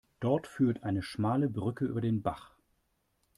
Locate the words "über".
1.85-2.01